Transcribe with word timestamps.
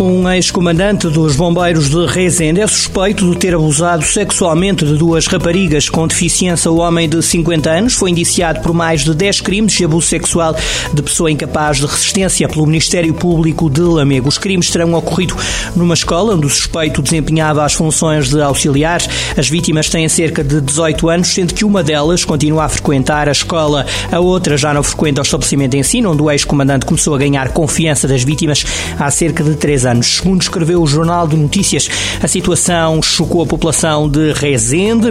Um 0.00 0.26
ex-comandante 0.30 1.08
dos 1.08 1.36
bombeiros 1.36 1.90
de 1.90 2.06
Rezende 2.06 2.62
é 2.62 2.66
suspeito 2.66 3.30
de 3.30 3.36
ter 3.36 3.54
abusado 3.54 4.02
sexualmente 4.02 4.82
de 4.82 4.94
duas 4.94 5.26
raparigas 5.26 5.90
com 5.90 6.06
deficiência. 6.06 6.70
O 6.70 6.78
homem 6.78 7.06
de 7.06 7.22
50 7.22 7.68
anos 7.68 7.92
foi 7.92 8.10
indiciado 8.10 8.62
por 8.62 8.72
mais 8.72 9.04
de 9.04 9.14
10 9.14 9.42
crimes 9.42 9.74
de 9.74 9.84
abuso 9.84 10.06
sexual 10.06 10.56
de 10.94 11.02
pessoa 11.02 11.30
incapaz 11.30 11.76
de 11.76 11.84
resistência 11.84 12.48
pelo 12.48 12.66
Ministério 12.66 13.12
Público 13.12 13.68
de 13.68 13.82
Lamego. 13.82 14.26
Os 14.26 14.38
crimes 14.38 14.70
terão 14.70 14.94
ocorrido 14.94 15.36
numa 15.76 15.92
escola 15.92 16.34
onde 16.34 16.46
o 16.46 16.50
suspeito 16.50 17.02
desempenhava 17.02 17.62
as 17.62 17.74
funções 17.74 18.30
de 18.30 18.40
auxiliar. 18.40 19.02
As 19.36 19.50
vítimas 19.50 19.90
têm 19.90 20.08
cerca 20.08 20.42
de 20.42 20.62
18 20.62 21.10
anos, 21.10 21.28
sendo 21.28 21.52
que 21.52 21.62
uma 21.62 21.82
delas 21.82 22.24
continua 22.24 22.64
a 22.64 22.68
frequentar 22.70 23.28
a 23.28 23.32
escola. 23.32 23.84
A 24.10 24.18
outra 24.18 24.56
já 24.56 24.72
não 24.72 24.82
frequenta 24.82 25.20
o 25.20 25.24
estabelecimento 25.24 25.72
de 25.72 25.78
ensino, 25.78 26.10
onde 26.10 26.22
o 26.22 26.30
ex-comandante 26.30 26.86
começou 26.86 27.14
a 27.14 27.18
ganhar 27.18 27.50
confiança 27.50 28.08
das 28.08 28.24
vítimas 28.24 28.64
há 28.98 29.10
cerca 29.10 29.44
de 29.44 29.56
3 29.56 29.84
anos 29.84 29.89
anos. 29.90 30.16
Segundo 30.16 30.40
escreveu 30.40 30.82
o 30.82 30.86
Jornal 30.86 31.26
de 31.26 31.36
Notícias, 31.36 31.88
a 32.22 32.28
situação 32.28 33.02
chocou 33.02 33.42
a 33.42 33.46
população 33.46 34.08
de 34.08 34.32
Rezende, 34.32 35.10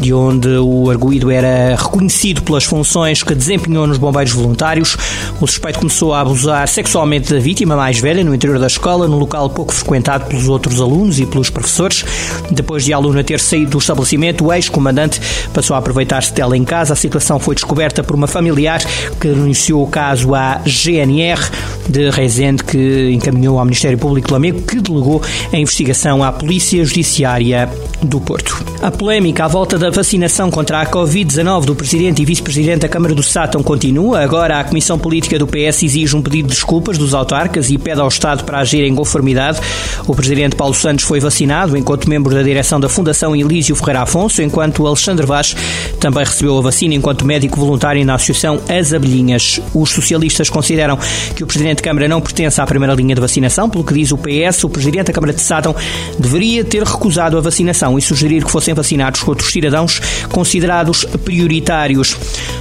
de 0.00 0.12
onde 0.12 0.48
o 0.48 0.90
arguído 0.90 1.30
era 1.30 1.76
reconhecido 1.76 2.42
pelas 2.42 2.64
funções 2.64 3.22
que 3.22 3.34
desempenhou 3.34 3.86
nos 3.86 3.98
bombeiros 3.98 4.32
voluntários. 4.32 4.96
O 5.40 5.46
suspeito 5.46 5.78
começou 5.78 6.12
a 6.12 6.20
abusar 6.20 6.66
sexualmente 6.68 7.32
da 7.32 7.38
vítima 7.38 7.76
mais 7.76 7.98
velha 7.98 8.24
no 8.24 8.34
interior 8.34 8.58
da 8.58 8.66
escola, 8.66 9.06
num 9.06 9.18
local 9.18 9.48
pouco 9.50 9.72
frequentado 9.72 10.26
pelos 10.26 10.48
outros 10.48 10.80
alunos 10.80 11.18
e 11.18 11.26
pelos 11.26 11.50
professores. 11.50 12.04
Depois 12.50 12.84
de 12.84 12.92
a 12.92 12.96
aluna 12.96 13.22
ter 13.22 13.40
saído 13.40 13.72
do 13.72 13.78
estabelecimento, 13.78 14.44
o 14.44 14.52
ex-comandante 14.52 15.20
passou 15.52 15.74
a 15.76 15.78
aproveitar-se 15.78 16.32
dela 16.32 16.56
em 16.56 16.64
casa. 16.64 16.92
A 16.92 16.96
situação 16.96 17.38
foi 17.38 17.54
descoberta 17.54 18.02
por 18.02 18.16
uma 18.16 18.26
familiar 18.26 18.80
que 19.20 19.28
denunciou 19.28 19.82
o 19.82 19.86
caso 19.86 20.34
à 20.34 20.60
GNR 20.64 21.40
de 21.88 22.10
Rezende, 22.10 22.64
que 22.64 23.10
encaminhou 23.12 23.58
ao 23.58 23.64
Ministério 23.64 23.98
Público 23.98 24.16
Público 24.16 24.32
Lamego, 24.32 24.62
que 24.62 24.80
delegou 24.80 25.22
a 25.52 25.56
investigação 25.56 26.22
à 26.22 26.32
Polícia 26.32 26.84
Judiciária 26.84 27.68
do 28.02 28.20
Porto. 28.20 28.64
A 28.82 28.90
polémica 28.90 29.44
à 29.44 29.48
volta 29.48 29.78
da 29.78 29.90
vacinação 29.90 30.50
contra 30.50 30.80
a 30.80 30.86
Covid-19 30.86 31.64
do 31.64 31.74
Presidente 31.74 32.22
e 32.22 32.24
Vice-Presidente 32.24 32.80
da 32.80 32.88
Câmara 32.88 33.14
do 33.14 33.22
Sátão 33.22 33.62
continua. 33.62 34.20
Agora, 34.20 34.60
a 34.60 34.64
Comissão 34.64 34.98
Política 34.98 35.38
do 35.38 35.46
PS 35.46 35.82
exige 35.82 36.14
um 36.14 36.22
pedido 36.22 36.48
de 36.48 36.54
desculpas 36.54 36.98
dos 36.98 37.14
autarcas 37.14 37.70
e 37.70 37.78
pede 37.78 38.00
ao 38.00 38.08
Estado 38.08 38.44
para 38.44 38.58
agir 38.58 38.84
em 38.84 38.94
conformidade. 38.94 39.60
O 40.06 40.14
Presidente 40.14 40.56
Paulo 40.56 40.74
Santos 40.74 41.04
foi 41.04 41.20
vacinado 41.20 41.76
enquanto 41.76 42.08
membro 42.08 42.34
da 42.34 42.42
direção 42.42 42.78
da 42.78 42.88
Fundação 42.88 43.34
Elísio 43.34 43.74
Ferreira 43.74 44.02
Afonso, 44.02 44.42
enquanto 44.42 44.86
Alexandre 44.86 45.24
Vaz 45.24 45.56
também 45.98 46.24
recebeu 46.24 46.58
a 46.58 46.62
vacina 46.62 46.94
enquanto 46.94 47.24
médico 47.24 47.58
voluntário 47.58 48.04
na 48.04 48.14
Associação 48.14 48.60
As 48.68 48.92
Abelhinhas. 48.92 49.60
Os 49.74 49.90
socialistas 49.90 50.50
consideram 50.50 50.98
que 51.34 51.42
o 51.42 51.46
Presidente 51.46 51.78
da 51.78 51.82
Câmara 51.82 52.08
não 52.08 52.20
pertence 52.20 52.60
à 52.60 52.66
primeira 52.66 52.94
linha 52.94 53.14
de 53.14 53.20
vacinação, 53.20 53.68
pelo 53.70 53.84
que 53.84 53.94
diz 53.94 54.12
o 54.12 54.18
PS, 54.18 54.64
o 54.64 54.68
Presidente 54.68 55.06
da 55.06 55.12
Câmara 55.12 55.32
de 55.32 55.40
Sátão 55.40 55.74
deveria 56.18 56.64
ter 56.64 56.82
recusado 56.82 57.38
a 57.38 57.40
vacinação 57.40 57.85
e 57.98 58.02
sugerir 58.02 58.44
que 58.44 58.50
fossem 58.50 58.74
vacinados 58.74 59.22
outros 59.26 59.52
cidadãos 59.52 60.00
considerados 60.30 61.04
prioritários. 61.24 62.16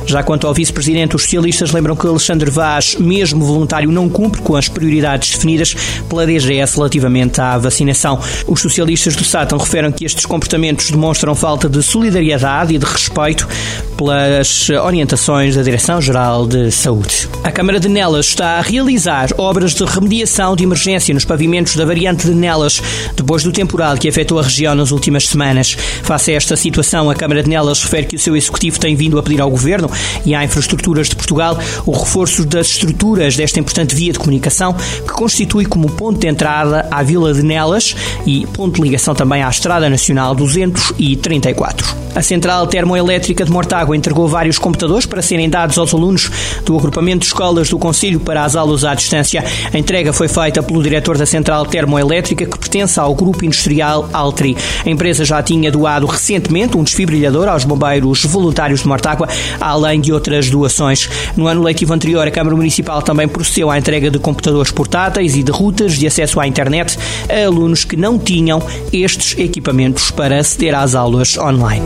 Já 0.06 0.22
quanto 0.22 0.45
ao 0.45 0.54
vice-presidente, 0.54 1.16
os 1.16 1.23
socialistas 1.23 1.72
lembram 1.72 1.95
que 1.95 2.06
Alexandre 2.06 2.52
Vaz, 2.52 2.95
mesmo 2.95 3.44
voluntário, 3.44 3.92
não 3.92 4.08
cumpre 4.08 4.42
com 4.42 4.56
as 4.56 4.68
prioridades 4.68 5.31
definidas 5.31 5.76
pela 6.08 6.26
DGS 6.28 6.76
relativamente 6.76 7.42
à 7.42 7.58
vacinação. 7.58 8.20
Os 8.46 8.62
socialistas 8.62 9.16
do 9.16 9.23
Sátão 9.23 9.58
referem 9.58 9.92
que 9.92 10.06
estes 10.06 10.26
comportamentos 10.26 10.91
demonstram 10.91 11.34
falta 11.34 11.68
de 11.68 11.81
solidariedade 11.81 12.75
e 12.75 12.78
de 12.78 12.85
respeito 12.85 13.47
pelas 13.95 14.69
orientações 14.69 15.56
da 15.56 15.63
Direção-Geral 15.63 16.45
de 16.47 16.72
Saúde. 16.72 17.28
A 17.44 17.51
Câmara 17.51 17.79
de 17.79 17.88
Nelas 17.88 18.28
está 18.28 18.57
a 18.57 18.61
realizar 18.61 19.29
obras 19.38 19.73
de 19.73 19.83
remediação 19.85 20.56
de 20.56 20.63
emergência 20.63 21.13
nos 21.13 21.25
pavimentos 21.25 21.75
da 21.75 21.85
variante 21.85 22.25
de 22.25 22.34
Nelas, 22.34 22.81
depois 23.16 23.44
do 23.44 23.51
temporal 23.51 23.97
que 23.97 24.09
afetou 24.09 24.39
a 24.39 24.44
região 24.44 24.75
nas 24.75 24.91
últimas 24.91 25.28
semanas. 25.28 25.78
Face 26.03 26.31
a 26.31 26.35
esta 26.35 26.55
situação, 26.55 27.09
a 27.09 27.16
Câmara 27.16 27.44
de 27.44 27.50
Nelas 27.50 27.84
refere 27.84 28.07
que 28.07 28.16
o 28.16 28.19
seu 28.19 28.35
executivo 28.35 28.79
tem 28.79 28.95
vindo 28.95 29.19
a 29.19 29.23
pedir 29.23 29.41
ao 29.41 29.50
Governo 29.50 29.89
e 30.25 30.34
à 30.34 30.44
Infraestruturas 30.44 31.09
de 31.09 31.16
Portugal 31.16 31.57
o 31.85 31.91
reforço 31.91 32.45
das 32.45 32.67
estruturas 32.67 33.35
desta 33.35 33.59
importante 33.59 33.95
via 33.95 34.11
de 34.11 34.19
comunicação 34.19 34.73
que 34.73 35.13
constitui 35.13 35.66
como 35.66 35.89
ponto 35.91 36.19
de 36.19 36.28
entrada 36.28 36.88
à 36.89 37.03
Vila 37.03 37.34
de 37.34 37.44
Nelas 37.44 37.95
e 38.25 38.45
ponto 38.47 38.75
de 38.75 38.81
ligação 38.81 39.13
também 39.13 39.44
à 39.44 39.50
Estrada 39.50 39.89
Nacional 39.89 40.34
234. 40.34 42.05
A 42.16 42.22
Central 42.22 42.66
Termoelétrica 42.67 43.44
de 43.44 43.51
Mortágua 43.51 43.84
entregou 43.94 44.28
vários 44.28 44.57
computadores 44.57 45.06
para 45.06 45.22
serem 45.22 45.50
dados 45.50 45.78
aos 45.78 45.94
alunos 45.94 46.31
do 46.63 46.78
agrupamento 46.78 47.19
de 47.19 47.25
escolas 47.25 47.69
do 47.69 47.78
Conselho 47.78 48.19
para 48.19 48.44
as 48.44 48.56
aulas 48.56 48.84
à 48.84 48.96
distância. 48.96 49.44
A 49.73 49.78
entrega 49.78 50.13
foi 50.13 50.28
feita 50.28 50.63
pelo 50.63 50.81
diretor 50.81 51.18
da 51.18 51.25
Central 51.25 51.66
Termoelétrica, 51.66 52.46
que 52.46 52.57
pertence 52.57 53.00
ao 53.00 53.13
grupo 53.13 53.44
industrial 53.46 54.09
Altri. 54.13 54.56
A 54.85 54.90
empresa 54.90 55.25
já 55.25 55.44
tinha 55.44 55.72
doado 55.72 56.06
recentemente 56.06 56.78
um 56.78 56.84
desfibrilhador 56.84 57.47
aos 57.47 57.63
bombeiros 57.63 58.23
voluntários 58.25 58.81
de 58.81 58.88
Mortágua, 58.88 59.28
além 59.59 60.00
de 60.00 60.13
outras 60.13 60.50
doações. 60.50 61.09
No 61.35 61.47
ano 61.47 61.62
letivo 61.62 61.94
anterior, 61.94 62.28
a 62.28 62.31
Câmara 62.31 62.56
Municipal 62.56 63.02
também 63.02 63.28
procedeu 63.28 63.69
à 63.69 63.78
entrega 63.78 64.09
de 64.09 64.19
computadores 64.19 64.72
portáteis 64.72 65.35
e 65.35 65.44
de 65.44 65.52
rutas 65.52 65.94
de 65.94 66.07
acesso 66.07 66.40
à 66.40 66.47
internet 66.47 66.97
a 67.29 67.46
alunos 67.46 67.84
que 67.84 67.96
não 67.96 68.17
tinham 68.17 68.62
estes 68.91 69.38
equipamentos 69.38 70.12
para 70.12 70.40
aceder 70.40 70.75
às 70.75 70.96
aulas 70.96 71.38
online. 71.38 71.85